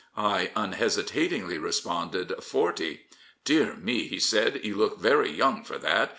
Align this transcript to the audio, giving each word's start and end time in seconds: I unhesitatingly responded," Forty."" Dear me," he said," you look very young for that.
I 0.17 0.49
unhesitatingly 0.55 1.59
responded," 1.59 2.33
Forty."" 2.43 3.01
Dear 3.45 3.75
me," 3.75 4.07
he 4.07 4.17
said," 4.19 4.61
you 4.65 4.73
look 4.73 4.97
very 4.99 5.29
young 5.31 5.63
for 5.63 5.77
that. 5.77 6.09